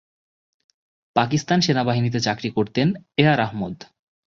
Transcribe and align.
পাকিস্তান 1.15 1.59
সেনাবাহিনীতে 1.61 2.19
চাকরি 2.19 2.49
করতেন 2.49 2.87
এয়ার 3.17 3.39
আহমদ। 3.39 3.75